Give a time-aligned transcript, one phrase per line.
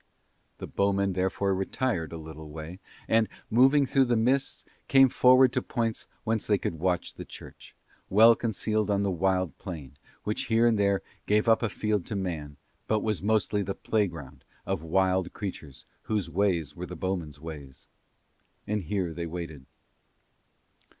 [0.57, 5.61] The bowmen therefore retired a little way and, moving through the mists, came forward to
[5.61, 7.75] points whence they could watch the church,
[8.09, 12.15] well concealed on the wild plain, which here and there gave up a field to
[12.15, 17.85] man but was mostly the playground of wild creatures whose ways were the bowmen's ways.
[18.65, 19.67] And here they waited.